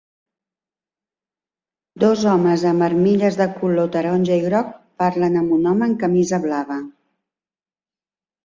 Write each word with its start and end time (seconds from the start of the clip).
Dos 2.03 2.23
homes 2.31 2.63
amb 2.71 2.85
armilles 2.87 3.37
de 3.41 3.47
color 3.59 3.91
taronja 3.97 4.39
i 4.41 4.43
groc 4.47 4.73
parlen 5.05 5.39
amb 5.43 5.55
un 5.59 5.71
home 5.73 5.89
amb 5.89 6.03
camisa 6.07 6.41
blava. 6.47 6.83